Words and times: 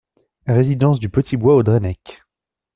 Résidence 0.47 0.99
du 0.99 1.09
Petit 1.09 1.37
Bois 1.37 1.53
au 1.53 1.61
Drennec 1.61 2.23